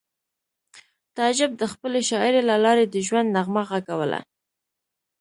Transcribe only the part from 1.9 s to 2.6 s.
شاعرۍ له